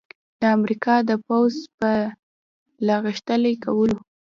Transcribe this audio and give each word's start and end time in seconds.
د 0.39 0.41
امریکا 0.57 0.95
د 1.09 1.11
پوځ 1.25 1.53
په 1.79 1.91
لاغښتلي 2.87 3.53
کولو 3.63 3.97